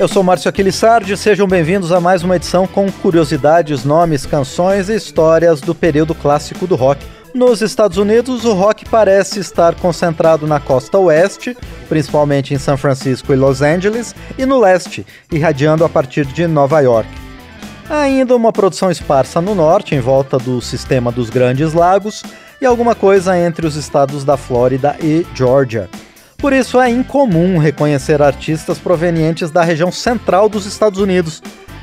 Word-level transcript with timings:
Eu 0.00 0.08
sou 0.08 0.22
Márcio 0.22 0.48
Aquilissardi, 0.48 1.14
sejam 1.14 1.46
bem-vindos 1.46 1.92
a 1.92 2.00
mais 2.00 2.22
uma 2.22 2.36
edição 2.36 2.66
com 2.66 2.90
curiosidades, 2.90 3.84
nomes, 3.84 4.24
canções 4.24 4.88
e 4.88 4.94
histórias 4.94 5.60
do 5.60 5.74
período 5.74 6.14
clássico 6.14 6.66
do 6.66 6.74
rock. 6.74 7.04
Nos 7.34 7.60
Estados 7.60 7.98
Unidos, 7.98 8.46
o 8.46 8.54
rock 8.54 8.88
parece 8.88 9.40
estar 9.40 9.74
concentrado 9.74 10.46
na 10.46 10.58
costa 10.58 10.98
oeste, 10.98 11.54
principalmente 11.86 12.54
em 12.54 12.58
São 12.58 12.78
Francisco 12.78 13.30
e 13.30 13.36
Los 13.36 13.60
Angeles, 13.60 14.14
e 14.38 14.46
no 14.46 14.58
leste, 14.58 15.04
irradiando 15.30 15.84
a 15.84 15.88
partir 15.90 16.24
de 16.24 16.46
Nova 16.46 16.80
York. 16.80 17.10
Há 17.86 17.98
ainda 17.98 18.34
uma 18.34 18.54
produção 18.54 18.90
esparsa 18.90 19.38
no 19.42 19.54
norte, 19.54 19.94
em 19.94 20.00
volta 20.00 20.38
do 20.38 20.62
sistema 20.62 21.12
dos 21.12 21.28
Grandes 21.28 21.74
Lagos, 21.74 22.22
e 22.58 22.64
alguma 22.64 22.94
coisa 22.94 23.38
entre 23.38 23.66
os 23.66 23.76
estados 23.76 24.24
da 24.24 24.38
Flórida 24.38 24.96
e 24.98 25.26
Georgia. 25.34 25.90
Por 26.40 26.54
isso 26.54 26.80
é 26.80 26.88
incomum 26.88 27.58
reconhecer 27.58 28.22
artistas 28.22 28.78
provenientes 28.78 29.50
da 29.50 29.62
região 29.62 29.92
central 29.92 30.48
dos 30.48 30.64
Estados 30.64 30.98
Unidos. 30.98 31.42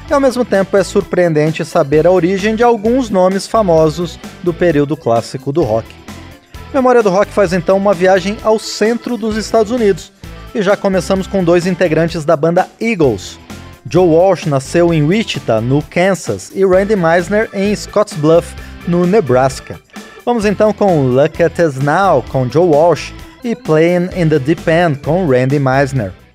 E 0.10 0.14
ao 0.14 0.20
mesmo 0.20 0.44
tempo 0.44 0.76
é 0.76 0.84
surpreendente 0.84 1.64
saber 1.64 2.08
a 2.08 2.12
origem 2.12 2.56
de 2.56 2.64
alguns 2.64 3.10
nomes 3.10 3.46
famosos 3.46 4.18
do 4.42 4.54
período 4.54 4.98
clássico 4.98 5.52
do 5.52 5.62
rock. 5.62 5.88
Memória 6.74 7.04
do 7.04 7.10
Rock 7.10 7.32
faz 7.32 7.54
então 7.54 7.78
uma 7.78 7.94
viagem 7.94 8.38
ao 8.44 8.58
centro 8.58 9.16
dos 9.16 9.38
Estados 9.38 9.72
Unidos. 9.72 10.12
E 10.56 10.62
já 10.62 10.76
começamos 10.76 11.28
com 11.28 11.44
dois 11.44 11.68
integrantes 11.68 12.26
da 12.26 12.36
banda 12.36 12.68
Eagles. 12.82 13.40
Joe 13.90 14.08
Walsh 14.08 14.46
nasceu 14.46 14.94
em 14.94 15.04
Wichita, 15.04 15.62
no 15.62 15.82
Kansas, 15.84 16.52
e 16.54 16.66
Randy 16.66 16.96
Meisner 16.96 17.50
em 17.54 17.74
Scottsbluff, 17.76 18.54
no 18.88 19.06
Nebraska. 19.06 19.80
Vamos 20.26 20.46
então 20.46 20.74
com 20.74 21.08
Look 21.08 21.42
at 21.42 21.58
Us 21.60 21.78
Now, 21.78 22.22
com 22.30 22.50
Joe 22.50 22.68
Walsh, 22.68 23.14
e 23.48 23.56
Playing 23.56 24.10
in 24.16 24.30
the 24.30 24.40
Deep 24.40 24.68
End 24.68 24.98
com 25.04 25.28
Randy 25.28 25.60
Meisner. 25.60 26.27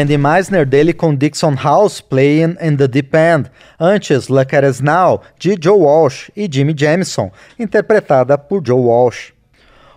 Randy 0.00 0.16
Meisner 0.16 0.64
dele 0.64 0.94
com 0.94 1.14
Dixon 1.14 1.54
House 1.54 2.00
Playing 2.00 2.56
in 2.62 2.74
the 2.74 2.88
Deep 2.88 3.14
End, 3.14 3.50
antes 3.78 4.28
Look 4.28 4.56
at 4.56 4.64
Us 4.64 4.80
Now, 4.80 5.20
de 5.38 5.58
Joe 5.60 5.76
Walsh 5.76 6.30
e 6.34 6.48
Jimmy 6.50 6.74
Jamison, 6.74 7.30
interpretada 7.58 8.38
por 8.38 8.66
Joe 8.66 8.80
Walsh. 8.80 9.32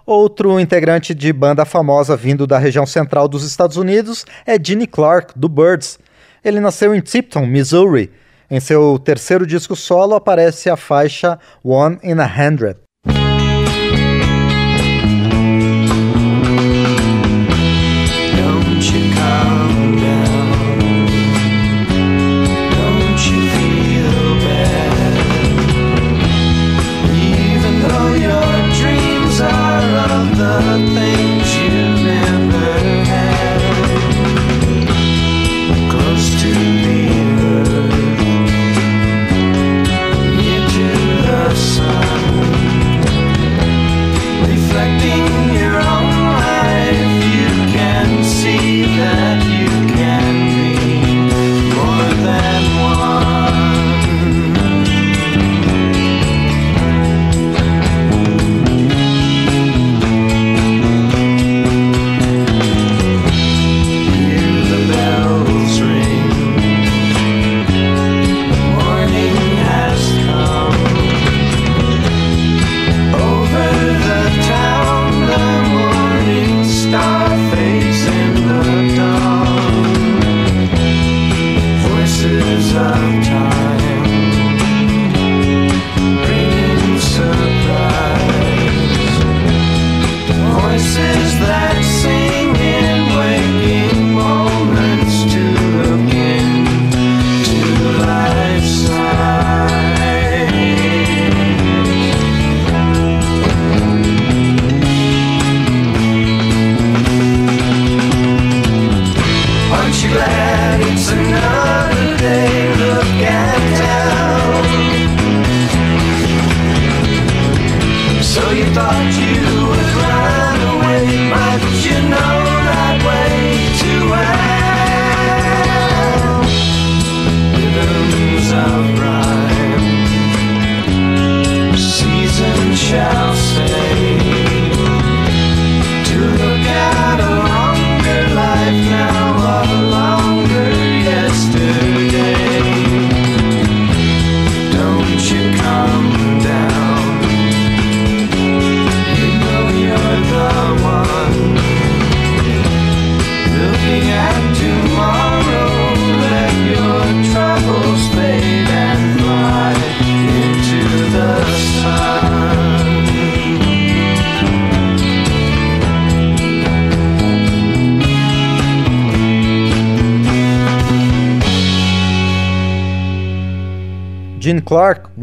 Outro 0.06 0.60
integrante 0.60 1.16
de 1.16 1.32
banda 1.32 1.64
famosa 1.64 2.18
vindo 2.18 2.46
da 2.46 2.58
região 2.58 2.86
central 2.86 3.30
dos 3.30 3.46
Estados 3.46 3.78
Unidos 3.78 4.26
é 4.46 4.62
Gene 4.62 4.88
Clark, 4.88 5.40
do 5.40 5.48
Birds. 5.48 5.98
Ele 6.44 6.60
nasceu 6.60 6.94
em 6.94 7.00
Tipton, 7.00 7.46
Missouri. 7.46 8.12
Em 8.52 8.60
seu 8.60 9.00
terceiro 9.00 9.48
disco 9.48 9.74
solo 9.74 10.16
aparece 10.16 10.70
a 10.70 10.76
faixa 10.76 11.40
One 11.64 11.98
in 12.04 12.20
a 12.20 12.26
Hundred. 12.26 12.83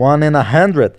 One 0.01 0.27
in 0.27 0.35
a 0.35 0.41
Hundred. 0.41 0.95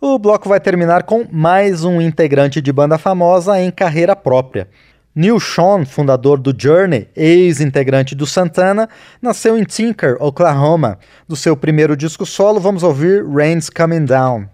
O 0.00 0.18
bloco 0.18 0.48
vai 0.48 0.60
terminar 0.60 1.04
com 1.04 1.26
mais 1.32 1.82
um 1.82 2.00
integrante 2.00 2.60
de 2.60 2.72
banda 2.72 2.98
famosa 2.98 3.58
em 3.58 3.70
carreira 3.70 4.14
própria. 4.14 4.68
Neil 5.14 5.40
Sean, 5.40 5.84
fundador 5.84 6.38
do 6.38 6.54
Journey, 6.56 7.08
ex-integrante 7.16 8.14
do 8.14 8.26
Santana, 8.26 8.88
nasceu 9.22 9.56
em 9.56 9.62
Tinker, 9.62 10.16
Oklahoma. 10.20 10.98
Do 11.26 11.36
seu 11.36 11.56
primeiro 11.56 11.96
disco 11.96 12.26
solo, 12.26 12.60
vamos 12.60 12.82
ouvir 12.82 13.24
Rain's 13.24 13.70
Coming 13.70 14.04
Down. 14.04 14.53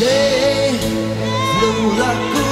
lay, 0.00 0.78
flow 1.58 1.98
like 1.98 2.47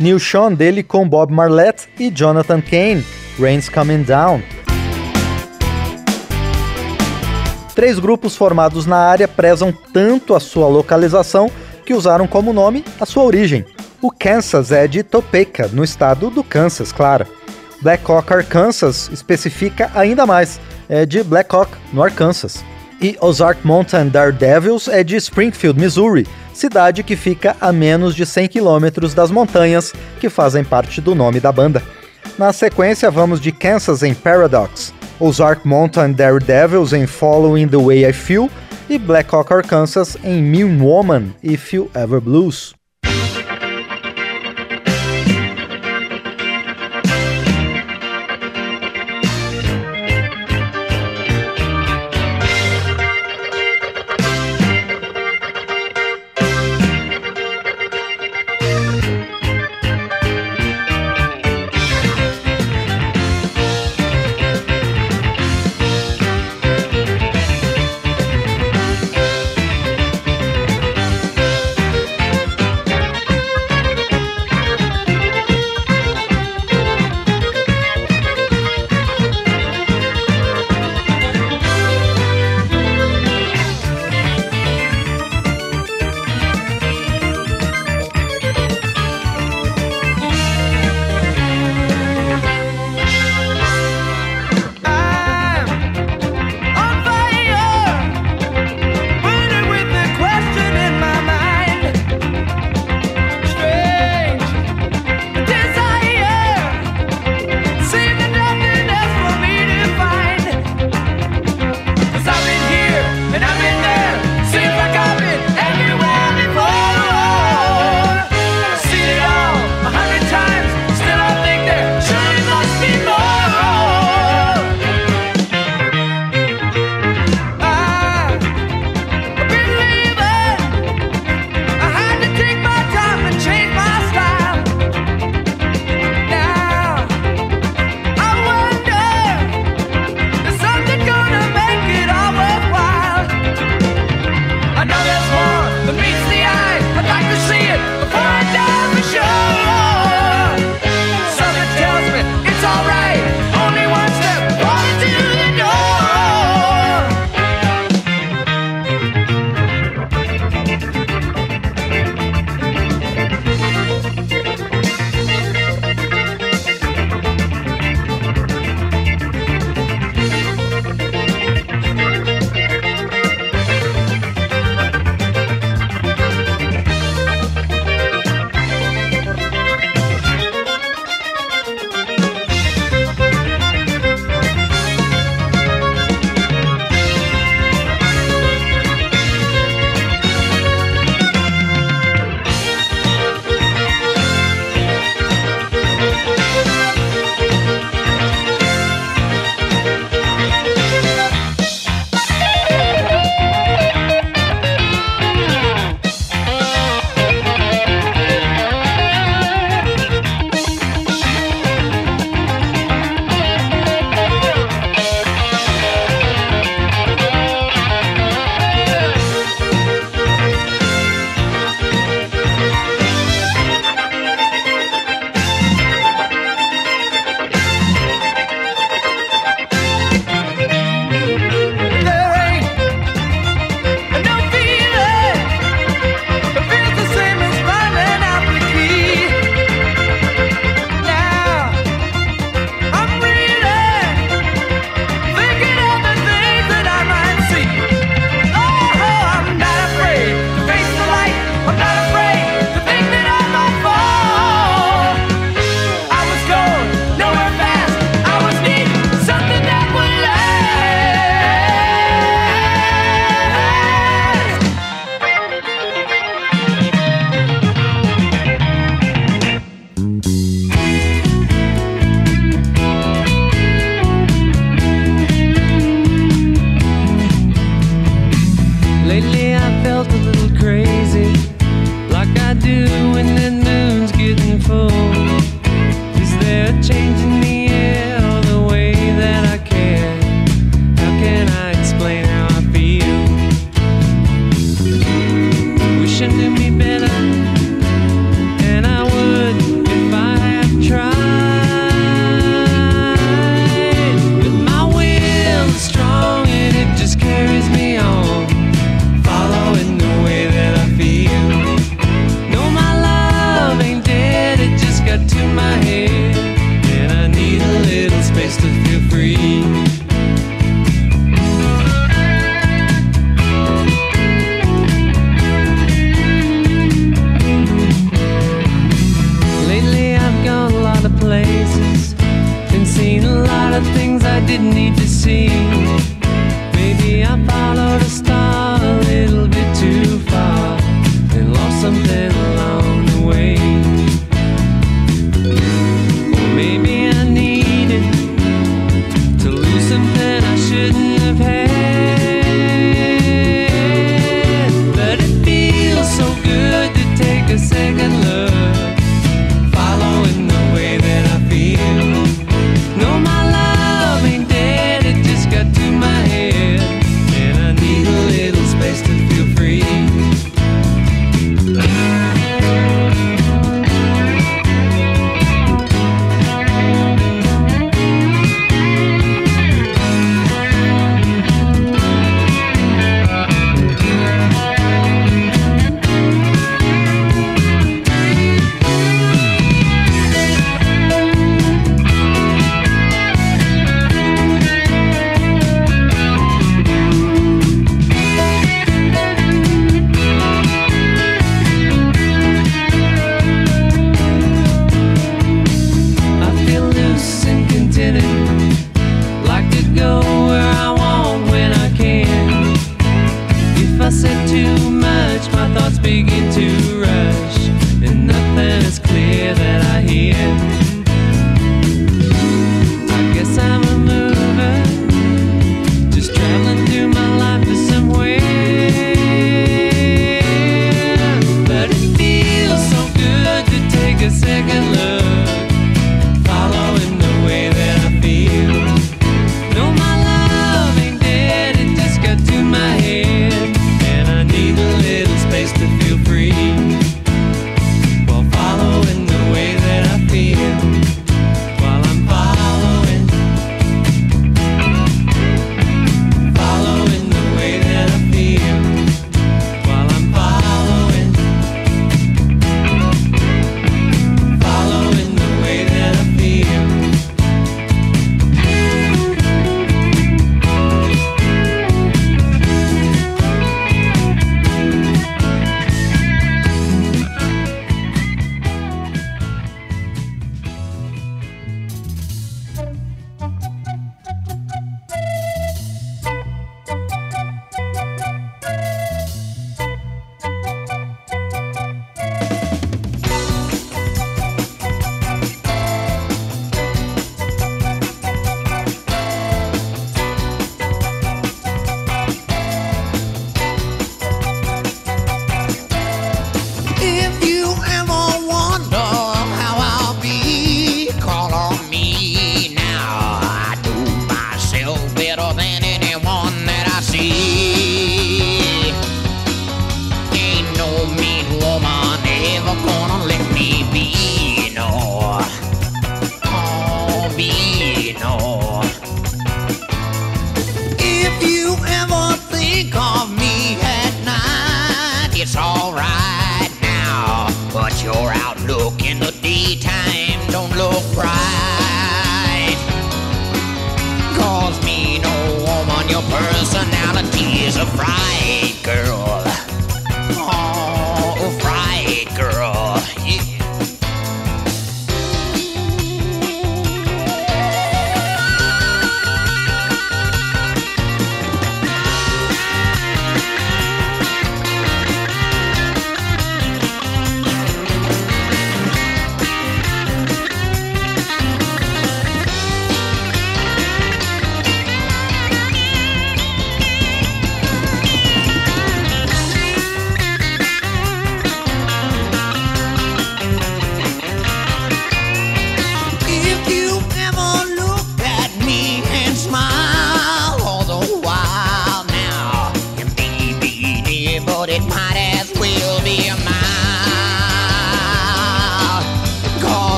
New 0.00 0.18
Sean 0.18 0.54
dele 0.54 0.82
com 0.82 1.06
Bob 1.06 1.30
Marlette 1.30 1.86
e 1.98 2.10
Jonathan 2.10 2.62
Kane, 2.62 3.04
Rain's 3.38 3.68
Coming 3.68 4.02
Down. 4.02 4.42
Três 7.74 7.98
grupos 7.98 8.34
formados 8.34 8.86
na 8.86 8.96
área 8.96 9.28
prezam 9.28 9.72
tanto 9.92 10.34
a 10.34 10.40
sua 10.40 10.68
localização 10.68 11.50
que 11.84 11.92
usaram 11.92 12.26
como 12.26 12.50
nome 12.50 12.82
a 12.98 13.04
sua 13.04 13.24
origem. 13.24 13.62
O 14.00 14.10
Kansas 14.10 14.72
é 14.72 14.88
de 14.88 15.02
Topeka, 15.02 15.68
no 15.68 15.84
estado 15.84 16.30
do 16.30 16.42
Kansas, 16.42 16.92
claro. 16.92 17.26
Black 17.82 18.02
Hawk 18.10 18.32
Arkansas 18.32 19.10
especifica 19.12 19.90
ainda 19.94 20.24
mais, 20.24 20.58
é 20.88 21.04
de 21.04 21.22
Black 21.22 21.54
Hawk, 21.54 21.72
no 21.92 22.02
Arkansas. 22.02 22.64
E 23.02 23.16
Ozark 23.20 23.66
Mountain 23.66 24.08
Daredevils 24.08 24.86
é 24.86 25.02
de 25.02 25.16
Springfield, 25.16 25.80
Missouri, 25.80 26.26
cidade 26.52 27.02
que 27.02 27.16
fica 27.16 27.56
a 27.58 27.72
menos 27.72 28.14
de 28.14 28.26
100 28.26 28.48
quilômetros 28.48 29.14
das 29.14 29.30
montanhas 29.30 29.94
que 30.20 30.28
fazem 30.28 30.62
parte 30.62 31.00
do 31.00 31.14
nome 31.14 31.40
da 31.40 31.50
banda. 31.50 31.82
Na 32.36 32.52
sequência, 32.52 33.10
vamos 33.10 33.40
de 33.40 33.52
Kansas 33.52 34.02
em 34.02 34.12
Paradox, 34.12 34.92
Ozark 35.18 35.66
Mountain 35.66 36.12
Daredevils 36.12 36.92
em 36.92 37.06
Following 37.06 37.68
the 37.68 37.78
Way 37.78 38.10
I 38.10 38.12
Feel 38.12 38.50
e 38.88 38.98
Black 38.98 39.34
Hawk 39.34 39.52
Arkansas 39.52 40.18
em 40.22 40.42
Mean 40.42 40.82
Woman 40.82 41.34
If 41.42 41.72
You 41.72 41.90
Ever 41.94 42.20
Blues. 42.20 42.79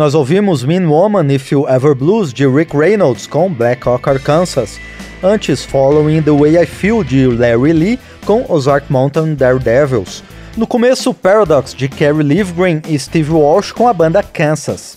Nós 0.00 0.14
ouvimos 0.14 0.64
Mean 0.64 0.88
Woman 0.88 1.30
If 1.30 1.52
You 1.52 1.68
Ever 1.68 1.94
Blues 1.94 2.32
de 2.32 2.48
Rick 2.48 2.74
Reynolds 2.74 3.26
com 3.26 3.52
Black 3.52 3.86
Hawk 3.86 4.08
Arkansas. 4.08 4.80
Antes, 5.22 5.62
Following 5.62 6.22
the 6.22 6.30
Way 6.30 6.62
I 6.62 6.64
Feel 6.64 7.04
de 7.04 7.26
Larry 7.26 7.74
Lee 7.74 8.00
com 8.24 8.42
Ozark 8.48 8.90
Mountain 8.90 9.34
Daredevils. 9.34 10.24
No 10.56 10.66
começo, 10.66 11.12
Paradox 11.12 11.74
de 11.74 11.86
Kerry 11.86 12.22
Livgren 12.22 12.80
e 12.88 12.98
Steve 12.98 13.30
Walsh 13.30 13.72
com 13.72 13.86
a 13.86 13.92
banda 13.92 14.22
Kansas. 14.22 14.96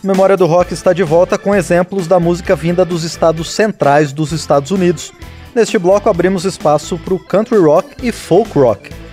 Memória 0.00 0.36
do 0.36 0.46
Rock 0.46 0.72
está 0.72 0.92
de 0.92 1.02
volta 1.02 1.36
com 1.36 1.52
exemplos 1.56 2.06
da 2.06 2.20
música 2.20 2.54
vinda 2.54 2.84
dos 2.84 3.02
estados 3.02 3.50
centrais 3.52 4.12
dos 4.12 4.30
Estados 4.30 4.70
Unidos. 4.70 5.12
Neste 5.52 5.76
bloco 5.76 6.08
abrimos 6.08 6.44
espaço 6.44 6.96
para 6.98 7.14
o 7.14 7.18
country 7.18 7.58
rock 7.58 7.96
e 8.00 8.12
folk 8.12 8.56
rock. 8.56 9.03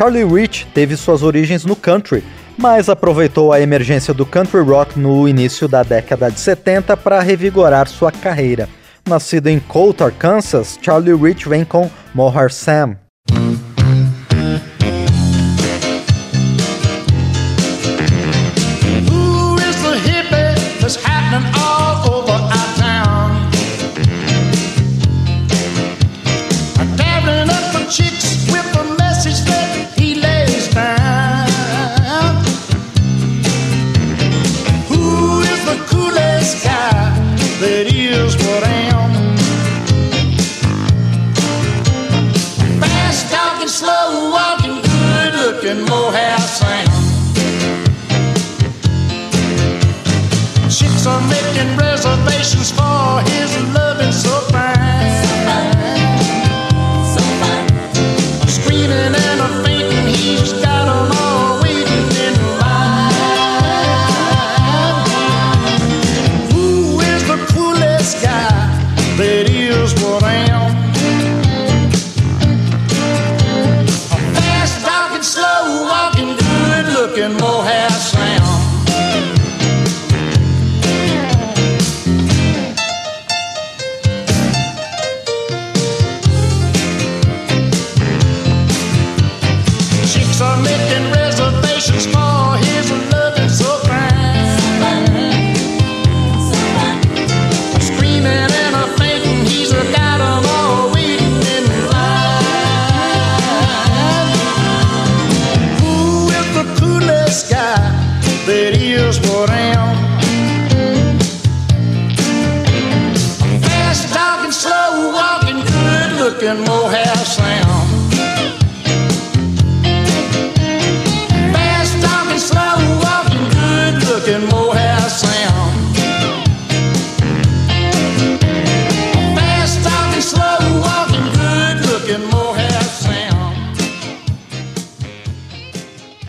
Charlie 0.00 0.24
Rich 0.24 0.66
teve 0.72 0.96
suas 0.96 1.22
origens 1.22 1.66
no 1.66 1.76
country, 1.76 2.24
mas 2.56 2.88
aproveitou 2.88 3.52
a 3.52 3.60
emergência 3.60 4.14
do 4.14 4.24
country 4.24 4.62
rock 4.62 4.98
no 4.98 5.28
início 5.28 5.68
da 5.68 5.82
década 5.82 6.30
de 6.30 6.40
70 6.40 6.96
para 6.96 7.20
revigorar 7.20 7.86
sua 7.86 8.10
carreira. 8.10 8.66
Nascido 9.06 9.48
em 9.48 9.60
Colt, 9.60 10.00
Arkansas, 10.00 10.78
Charlie 10.80 11.14
Rich 11.14 11.46
vem 11.46 11.66
com 11.66 11.90
Mohar 12.14 12.50
Sam. 12.50 12.96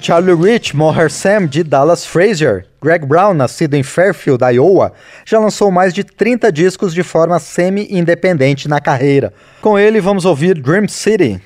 Charlie 0.01 0.33
Rich, 0.33 0.75
Moher 0.75 1.11
Sam 1.11 1.45
de 1.45 1.63
Dallas 1.63 2.03
Frazier. 2.03 2.65
Greg 2.81 3.05
Brown, 3.05 3.35
nascido 3.35 3.75
em 3.75 3.83
Fairfield, 3.83 4.43
Iowa, 4.43 4.93
já 5.23 5.39
lançou 5.39 5.69
mais 5.69 5.93
de 5.93 6.03
30 6.03 6.51
discos 6.51 6.93
de 6.93 7.03
forma 7.03 7.37
semi-independente 7.39 8.67
na 8.67 8.81
carreira. 8.81 9.31
Com 9.61 9.77
ele, 9.77 10.01
vamos 10.01 10.25
ouvir 10.25 10.59
Dream 10.59 10.87
City. 10.87 11.39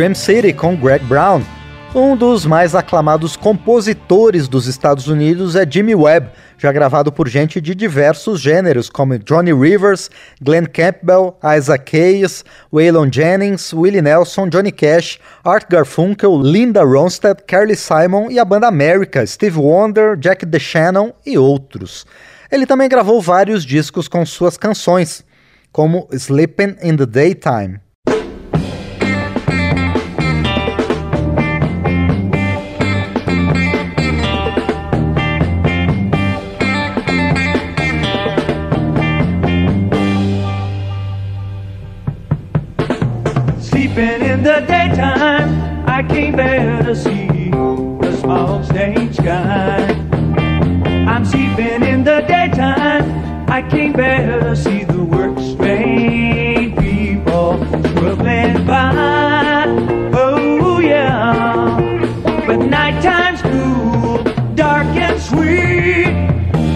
Dream 0.00 0.14
City 0.14 0.54
com 0.54 0.74
Greg 0.74 1.04
Brown. 1.04 1.42
Um 1.94 2.16
dos 2.16 2.46
mais 2.46 2.74
aclamados 2.74 3.36
compositores 3.36 4.48
dos 4.48 4.66
Estados 4.66 5.08
Unidos 5.08 5.54
é 5.54 5.70
Jimmy 5.70 5.94
Webb, 5.94 6.30
já 6.56 6.72
gravado 6.72 7.12
por 7.12 7.28
gente 7.28 7.60
de 7.60 7.74
diversos 7.74 8.40
gêneros, 8.40 8.88
como 8.88 9.18
Johnny 9.18 9.52
Rivers, 9.52 10.08
Glenn 10.40 10.64
Campbell, 10.64 11.36
Isaac 11.54 11.94
Hayes, 11.94 12.46
Waylon 12.72 13.10
Jennings, 13.12 13.74
Willie 13.74 14.00
Nelson, 14.00 14.48
Johnny 14.48 14.72
Cash, 14.72 15.20
Art 15.44 15.66
Garfunkel, 15.68 16.40
Linda 16.40 16.82
Ronstadt, 16.82 17.42
Carly 17.46 17.76
Simon 17.76 18.30
e 18.30 18.38
a 18.38 18.44
banda 18.46 18.68
America, 18.68 19.26
Steve 19.26 19.58
Wonder, 19.58 20.16
Jack 20.16 20.46
DeShannon 20.46 21.12
e 21.26 21.36
outros. 21.36 22.06
Ele 22.50 22.64
também 22.64 22.88
gravou 22.88 23.20
vários 23.20 23.66
discos 23.66 24.08
com 24.08 24.24
suas 24.24 24.56
canções, 24.56 25.22
como 25.70 26.08
Sleeping 26.10 26.76
in 26.82 26.96
the 26.96 27.04
Daytime. 27.04 27.80
Can't 46.12 46.36
bear 46.36 46.82
to 46.82 46.94
see 46.94 47.50
the 47.50 48.16
small 48.20 48.62
stage 48.64 49.14
sky. 49.16 49.78
I'm 51.12 51.24
sleeping 51.24 51.82
in 51.82 52.04
the 52.04 52.20
daytime, 52.26 53.48
I 53.48 53.62
can't 53.62 53.96
bear 53.96 54.40
to 54.40 54.56
see 54.56 54.84
the 54.84 55.02
work 55.02 55.38
straight 55.38 56.74
people 56.78 57.58
struggling 57.90 58.66
by. 58.66 59.66
Oh 60.12 60.80
yeah, 60.80 61.78
but 62.46 62.56
nighttime's 62.56 63.42
cool, 63.42 64.22
dark 64.54 64.86
and 65.06 65.20
sweet. 65.20 66.10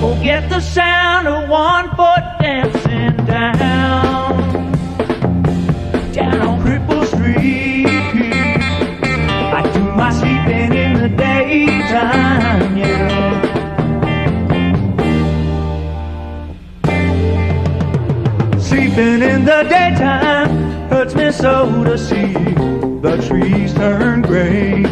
Forget 0.01 0.49
the 0.49 0.61
sound 0.61 1.27
of 1.27 1.49
one 1.49 1.94
in 19.45 19.51
the 19.51 19.69
daytime 19.69 20.89
hurts 20.89 21.15
me 21.15 21.31
so 21.31 21.85
to 21.85 21.99
see 21.99 22.33
the 23.03 23.23
trees 23.29 23.75
turn 23.75 24.23
gray. 24.23 24.87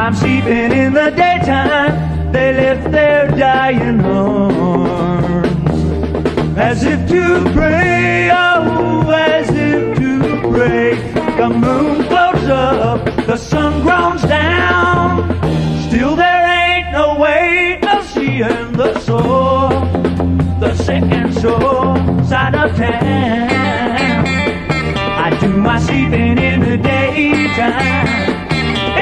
I'm 0.00 0.14
sleeping 0.14 0.72
in 0.72 0.94
the 0.94 1.10
daytime, 1.10 2.32
they 2.32 2.54
lift 2.54 2.90
their 2.90 3.28
dying 3.28 4.00
arms 4.00 5.46
as 6.56 6.82
if 6.84 7.06
to 7.10 7.52
pray, 7.52 8.30
oh, 8.32 9.10
as 9.10 9.48
if 9.50 9.98
to 9.98 10.40
pray. 10.50 10.94
The 11.36 11.50
moon 11.50 12.04
floats 12.04 12.48
up, 12.48 13.04
the 13.26 13.36
sun 13.36 13.82
groans 13.82 14.22
down. 14.22 14.97
Town. 22.78 24.26
I 25.26 25.36
do 25.40 25.48
my 25.56 25.78
sleeping 25.80 26.38
in 26.38 26.60
the 26.60 26.76
daytime. 26.76 28.06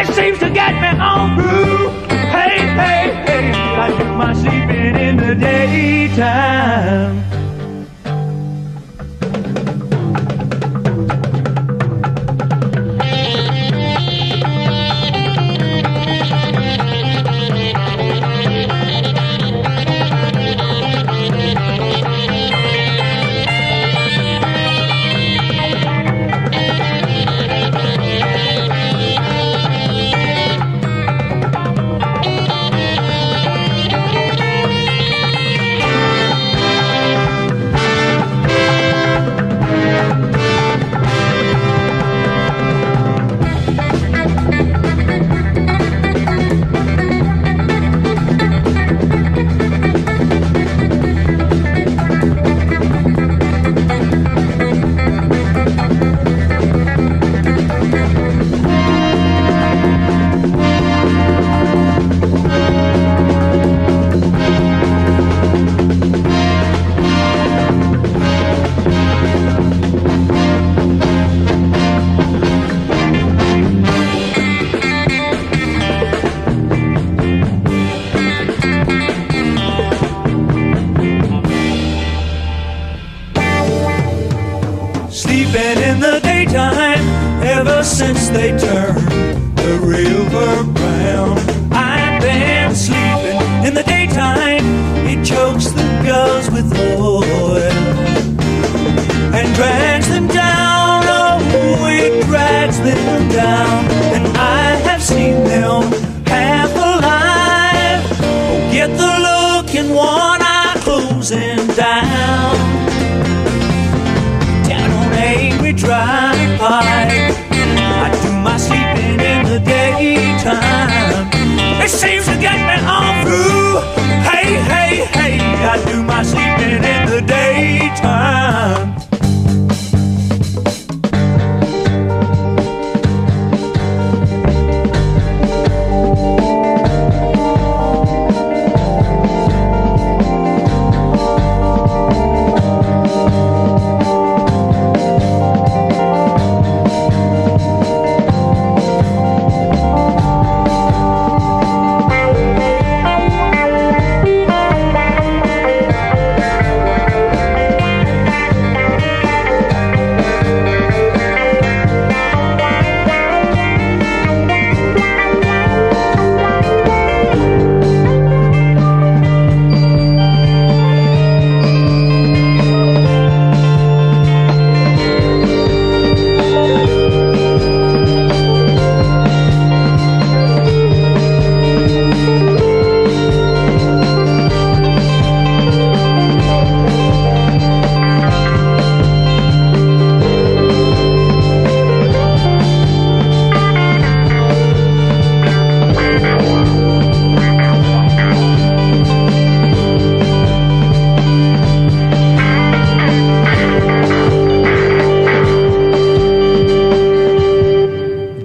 It 0.00 0.06
seems 0.14 0.38
to 0.38 0.48
get 0.50 0.72
me 0.80 0.88
on 0.98 1.36
through. 1.36 1.88
Hey, 2.36 2.56
hey, 2.80 3.02
hey, 3.26 3.52
I 3.52 3.88
do 3.98 4.04
my 4.22 4.32
sleeping 4.32 4.96
in 4.96 5.16
the 5.16 5.34
daytime. 5.34 7.14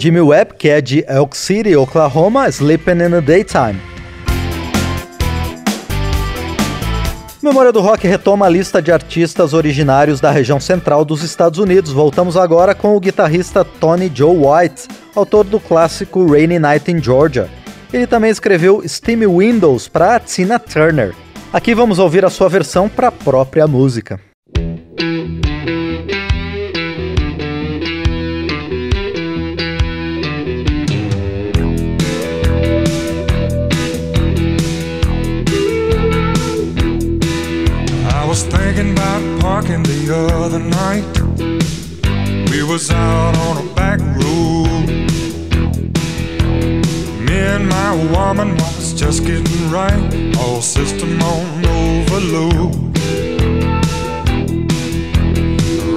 Jimmy 0.01 0.19
Webb, 0.19 0.55
que 0.57 0.67
é 0.67 0.81
de 0.81 1.05
Elk 1.07 1.37
City, 1.37 1.75
Oklahoma, 1.75 2.49
Sleeping 2.49 2.93
in 2.93 3.11
the 3.11 3.21
Daytime. 3.21 3.79
Memória 7.39 7.71
do 7.71 7.81
Rock 7.81 8.07
retoma 8.07 8.47
a 8.47 8.49
lista 8.49 8.81
de 8.81 8.91
artistas 8.91 9.53
originários 9.53 10.19
da 10.19 10.31
região 10.31 10.59
central 10.59 11.05
dos 11.05 11.21
Estados 11.21 11.59
Unidos. 11.59 11.91
Voltamos 11.91 12.35
agora 12.35 12.73
com 12.73 12.95
o 12.95 12.99
guitarrista 12.99 13.63
Tony 13.63 14.11
Joe 14.11 14.35
White, 14.35 14.87
autor 15.13 15.43
do 15.43 15.59
clássico 15.59 16.25
Rainy 16.25 16.57
Night 16.57 16.89
in 16.91 16.97
Georgia. 16.99 17.47
Ele 17.93 18.07
também 18.07 18.31
escreveu 18.31 18.81
Steamy 18.87 19.27
Windows 19.27 19.87
para 19.87 20.19
Tina 20.19 20.57
Turner. 20.57 21.13
Aqui 21.53 21.75
vamos 21.75 21.99
ouvir 21.99 22.25
a 22.25 22.29
sua 22.31 22.49
versão 22.49 22.89
para 22.89 23.09
a 23.09 23.11
própria 23.11 23.67
música. 23.67 24.19
Other 40.41 40.59
night. 40.59 41.21
We 42.51 42.63
was 42.63 42.89
out 42.89 43.37
on 43.37 43.65
a 43.65 43.73
back 43.75 43.99
road. 43.99 44.87
Me 47.25 47.37
and 47.55 47.69
my 47.69 47.91
woman 48.11 48.55
was 48.55 48.93
just 48.93 49.23
getting 49.25 49.69
right. 49.69 50.35
All 50.39 50.61
system 50.61 51.21
on 51.21 51.65
overload. 51.65 52.75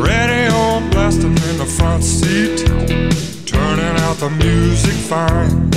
Radio 0.08 0.80
blasting 0.90 1.38
in 1.48 1.56
the 1.58 1.68
front 1.78 2.04
seat. 2.04 2.66
Turning 3.46 3.96
out 4.04 4.16
the 4.18 4.30
music 4.30 4.94
fine. 5.12 5.70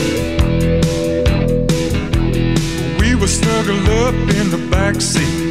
We 2.99 3.15
were 3.15 3.27
snuggled 3.27 3.87
up 4.03 4.15
in 4.35 4.51
the 4.51 4.67
back 4.69 4.99
seat 4.99 5.47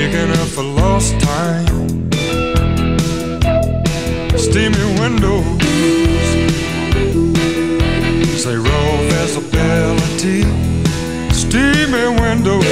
making 0.00 0.30
up 0.30 0.48
for 0.48 0.62
lost 0.62 1.20
time. 1.20 1.89
Steamy 4.50 4.84
windows 4.98 5.44
say 8.36 8.56
raw 8.56 8.96
visibility. 9.12 10.42
Steamy 11.32 12.08
windows 12.20 12.64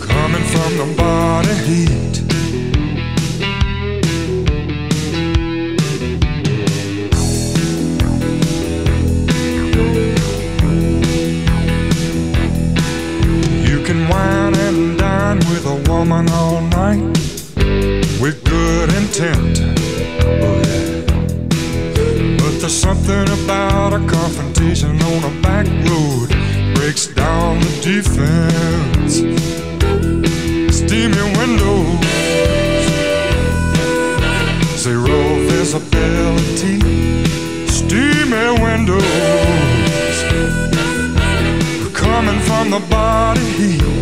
coming 0.00 0.44
from 0.44 0.78
the 0.78 0.94
body 0.96 1.54
heat. 1.66 2.22
You 13.68 13.82
can 13.84 14.08
wine 14.08 14.54
and 14.54 14.98
dine 14.98 15.38
with 15.50 15.66
a 15.66 15.90
woman 15.90 16.30
all 16.30 16.62
night 16.62 17.25
good 19.18 19.36
intent. 19.36 19.60
Oh, 20.24 20.62
yeah. 20.66 21.02
But 22.38 22.60
there's 22.60 22.78
something 22.78 23.28
about 23.44 23.92
a 23.92 23.98
confrontation 24.06 25.00
on 25.02 25.24
a 25.24 25.42
back 25.42 25.66
road 25.88 26.28
breaks 26.74 27.06
down 27.08 27.60
the 27.60 27.80
defense. 27.82 29.16
Steamy 30.76 31.22
windows, 31.38 32.06
zero 34.78 35.18
visibility. 35.50 36.80
Steamy 37.68 38.48
windows 38.62 39.04
coming 41.94 42.40
from 42.40 42.70
the 42.70 42.80
body 42.90 43.40
heat. 43.40 43.95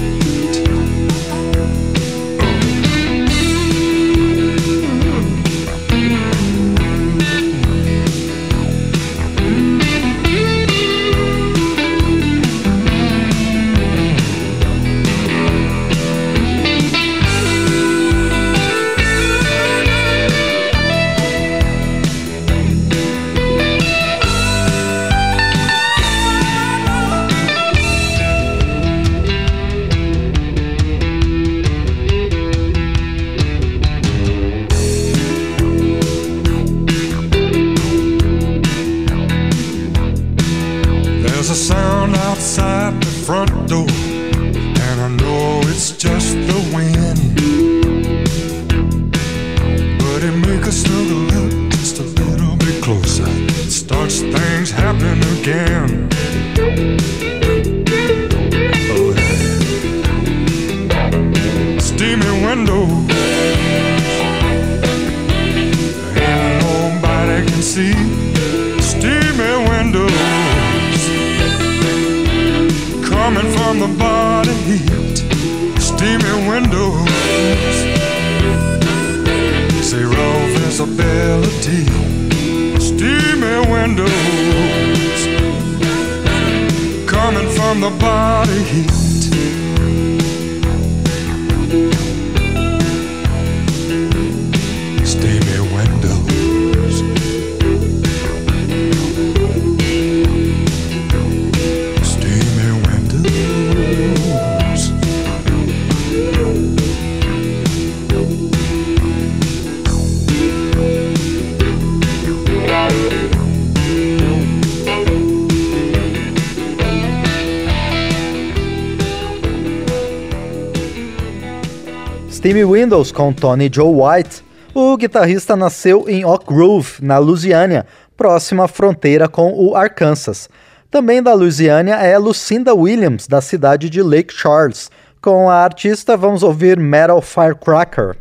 Steve 122.44 122.62
Windows 122.62 123.10
com 123.10 123.32
Tony 123.32 123.70
Joe 123.72 123.88
White, 123.90 124.44
o 124.74 124.94
guitarrista 124.98 125.56
nasceu 125.56 126.04
em 126.06 126.26
Oak 126.26 126.44
Grove, 126.44 126.96
na 127.00 127.16
Louisiana, 127.16 127.86
próxima 128.18 128.66
à 128.66 128.68
fronteira 128.68 129.26
com 129.26 129.54
o 129.54 129.74
Arkansas. 129.74 130.50
Também 130.90 131.22
da 131.22 131.32
Louisiana 131.32 131.92
é 131.92 132.18
Lucinda 132.18 132.74
Williams, 132.74 133.26
da 133.26 133.40
cidade 133.40 133.88
de 133.88 134.02
Lake 134.02 134.34
Charles. 134.34 134.90
Com 135.22 135.48
a 135.48 135.54
artista, 135.54 136.18
vamos 136.18 136.42
ouvir 136.42 136.78
Metal 136.78 137.22
Firecracker. 137.22 138.14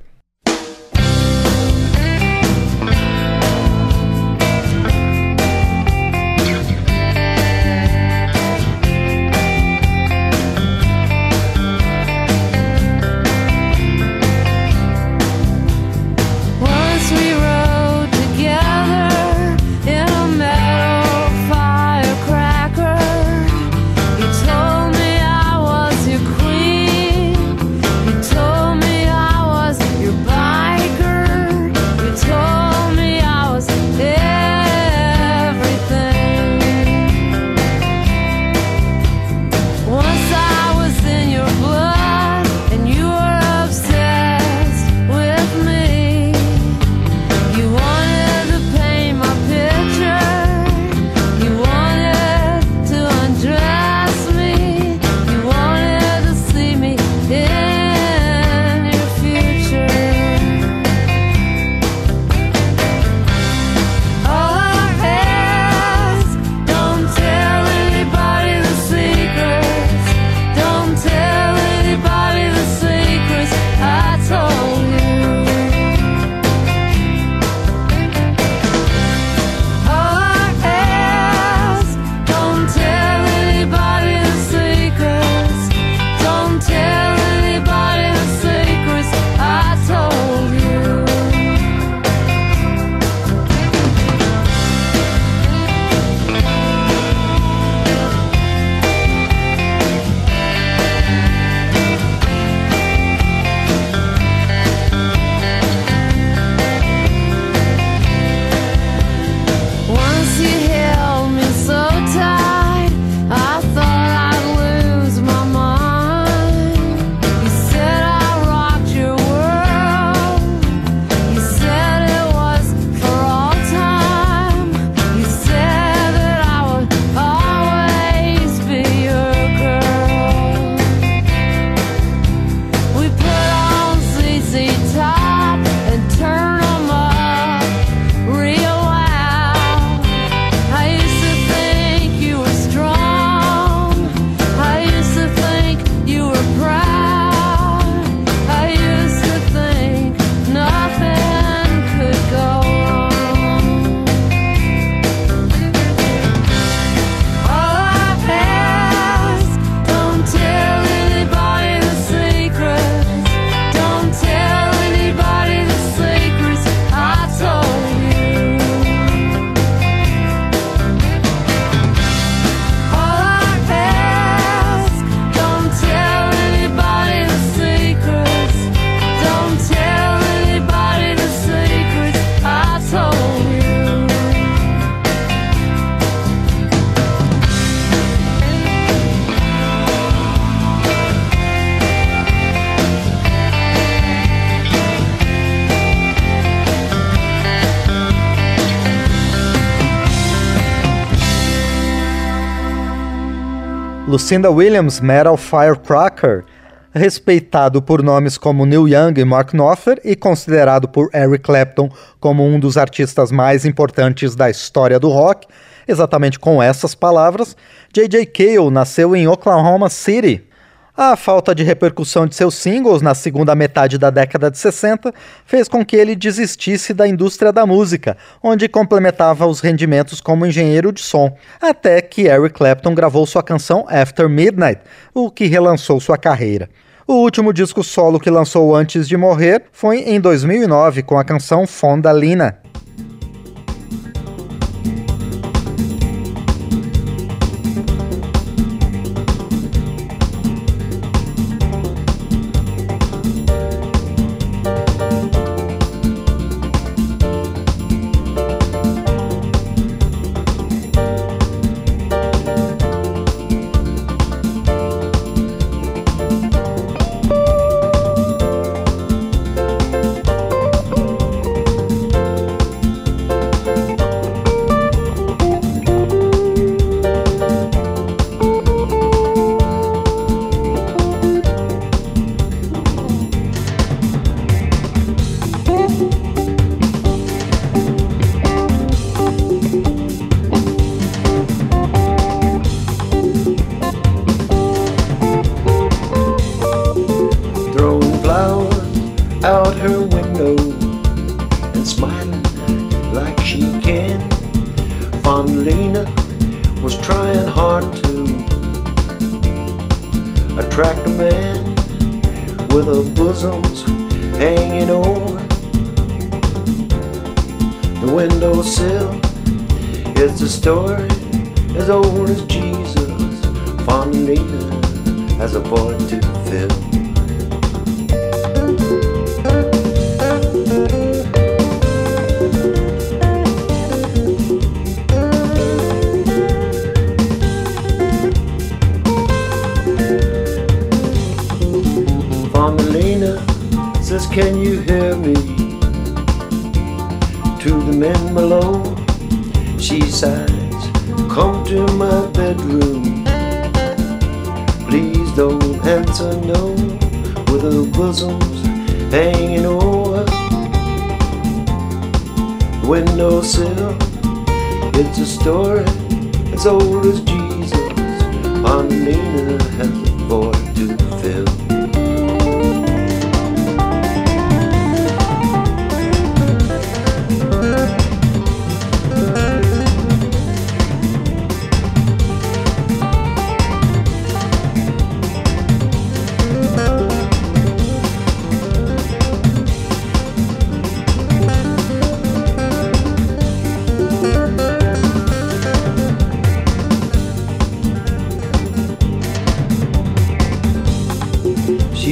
Lucinda 204.14 204.52
Williams, 204.52 205.00
Metal 205.00 205.36
Firecracker, 205.36 206.46
respeitado 206.94 207.82
por 207.82 208.04
nomes 208.04 208.38
como 208.38 208.64
Neil 208.64 208.88
Young 208.88 209.20
e 209.20 209.26
Mark 209.26 209.54
Knopfler 209.54 210.00
e 210.06 210.16
considerado 210.16 210.88
por 210.88 211.10
Eric 211.12 211.40
Clapton 211.40 211.90
como 212.20 212.46
um 212.46 212.60
dos 212.60 212.78
artistas 212.78 213.32
mais 213.32 213.66
importantes 213.66 214.36
da 214.36 214.52
história 214.52 215.00
do 215.00 215.10
rock, 215.10 215.48
exatamente 215.88 216.38
com 216.38 216.62
essas 216.62 216.94
palavras, 216.94 217.58
J.J. 217.92 218.28
Cale 218.28 218.70
nasceu 218.70 219.16
em 219.16 219.28
Oklahoma 219.28 219.90
City, 219.90 220.48
a 220.96 221.16
falta 221.16 221.56
de 221.56 221.64
repercussão 221.64 222.28
de 222.28 222.36
seus 222.36 222.54
singles 222.54 223.02
na 223.02 223.16
segunda 223.16 223.56
metade 223.56 223.98
da 223.98 224.12
década 224.12 224.52
de 224.52 224.60
60 224.60 225.12
fez 225.44 225.68
com 225.68 225.84
que 225.84 225.96
ele 225.96 226.16
desistisse 226.16 226.94
da 226.94 227.08
indústria 227.08 227.52
da 227.52 227.66
música, 227.66 228.16
onde 228.44 228.70
complementava 228.70 229.48
os 229.48 229.60
rendimentos 229.60 230.22
como 230.22 230.46
engenheiro 230.46 230.92
de 230.92 231.02
som, 231.02 231.36
até 231.60 232.00
que 232.00 232.28
Eric 232.28 232.54
Clapton 232.54 232.94
gravou 232.94 233.26
sua 233.26 233.42
canção 233.42 233.88
After 233.90 234.30
Midnight, 234.30 234.82
o 235.16 235.32
que 235.32 235.48
relançou 235.48 236.00
sua 236.00 236.16
carreira. 236.16 236.70
O 237.08 237.14
último 237.14 237.52
disco 237.52 237.84
solo 237.84 238.20
que 238.20 238.30
lançou 238.30 238.76
antes 238.76 239.08
de 239.08 239.18
morrer 239.18 239.64
foi 239.72 240.02
em 240.02 240.22
2009 240.22 241.02
com 241.02 241.18
a 241.18 241.24
canção 241.24 241.66
Fondalina. 241.66 242.60
throwing 242.96 243.13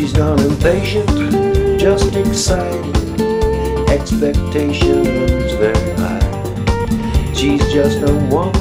She's 0.01 0.17
not 0.17 0.39
impatient, 0.39 1.07
just 1.79 2.15
excited. 2.15 3.21
Expectations 3.87 5.51
very 5.61 5.91
high. 5.91 7.33
She's 7.35 7.61
just 7.71 7.99
a 8.01 8.11
woman 8.31 8.55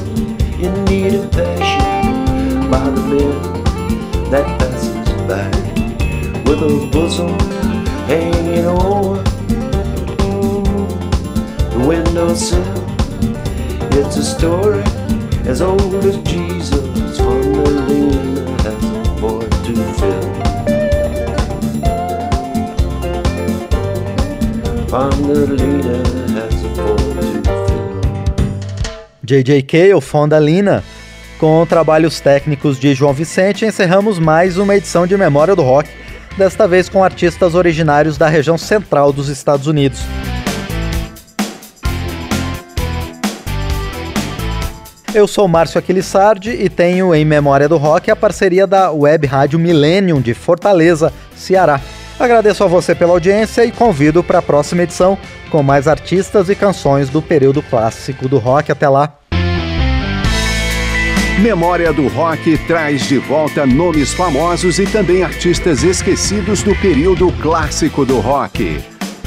in 0.60 0.84
need 0.84 1.14
of 1.14 1.32
passion 1.32 2.70
by 2.70 2.90
the 2.90 3.00
men 3.00 4.30
that 4.30 4.44
passes 4.60 5.08
by. 5.26 5.48
With 6.44 6.60
her 6.60 6.90
bosom 6.90 7.30
hanging 8.06 8.66
over 8.66 9.22
the 11.72 11.84
windowsill. 11.88 12.62
It's 13.98 14.18
a 14.18 14.24
story 14.24 14.84
as 15.48 15.62
old 15.62 15.94
as 16.04 16.18
Jesus. 16.18 16.89
Fondelina 24.90 26.02
has 26.34 26.64
a 26.64 26.68
void 26.74 27.44
to 27.44 27.50
fill. 27.68 27.90
J.J. 29.22 29.62
Cale, 29.62 30.00
Fondalina. 30.00 30.82
Com 31.38 31.64
trabalhos 31.64 32.18
técnicos 32.18 32.76
de 32.76 32.92
João 32.92 33.12
Vicente, 33.12 33.64
encerramos 33.64 34.18
mais 34.18 34.58
uma 34.58 34.74
edição 34.74 35.06
de 35.06 35.16
Memória 35.16 35.54
do 35.54 35.62
Rock, 35.62 35.88
desta 36.36 36.66
vez 36.66 36.88
com 36.88 37.04
artistas 37.04 37.54
originários 37.54 38.18
da 38.18 38.28
região 38.28 38.58
central 38.58 39.12
dos 39.12 39.28
Estados 39.28 39.68
Unidos. 39.68 40.00
Eu 45.14 45.28
sou 45.28 45.46
Márcio 45.46 45.78
Aquilissardi 45.78 46.50
e 46.50 46.68
tenho 46.68 47.14
em 47.14 47.24
Memória 47.24 47.68
do 47.68 47.76
Rock 47.76 48.10
a 48.10 48.16
parceria 48.16 48.66
da 48.66 48.90
Web 48.90 49.24
Rádio 49.28 49.58
Millennium 49.58 50.20
de 50.20 50.34
Fortaleza, 50.34 51.12
Ceará. 51.36 51.80
Agradeço 52.20 52.62
a 52.62 52.66
você 52.66 52.94
pela 52.94 53.12
audiência 53.12 53.64
e 53.64 53.72
convido 53.72 54.22
para 54.22 54.40
a 54.40 54.42
próxima 54.42 54.82
edição 54.82 55.16
com 55.48 55.62
mais 55.62 55.88
artistas 55.88 56.50
e 56.50 56.54
canções 56.54 57.08
do 57.08 57.22
período 57.22 57.62
clássico 57.62 58.28
do 58.28 58.36
rock. 58.36 58.70
Até 58.70 58.86
lá! 58.90 59.14
Memória 61.40 61.90
do 61.90 62.06
Rock 62.08 62.58
traz 62.66 63.08
de 63.08 63.16
volta 63.16 63.64
nomes 63.64 64.12
famosos 64.12 64.78
e 64.78 64.84
também 64.84 65.22
artistas 65.22 65.82
esquecidos 65.82 66.62
do 66.62 66.76
período 66.76 67.32
clássico 67.40 68.04
do 68.04 68.20
rock. 68.20 68.78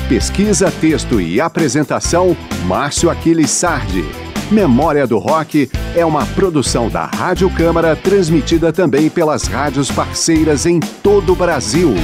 Pesquisa, 0.08 0.70
texto 0.70 1.20
e 1.20 1.42
apresentação, 1.42 2.38
Márcio 2.66 3.10
Aquiles 3.10 3.50
Sardi. 3.50 4.06
Memória 4.52 5.08
do 5.08 5.18
Rock 5.18 5.72
é 5.96 6.06
uma 6.06 6.28
produção 6.28 6.88
da 6.88 7.06
Rádio 7.08 7.50
Câmara, 7.50 7.96
transmitida 7.96 8.72
também 8.72 9.10
pelas 9.10 9.48
rádios 9.48 9.90
parceiras 9.90 10.68
em 10.68 10.80
todo 10.80 11.34
o 11.34 11.36
Brasil. 11.36 11.96